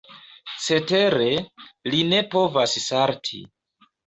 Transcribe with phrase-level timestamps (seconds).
[0.67, 1.27] Cetere,
[1.91, 3.45] li ne povas salti.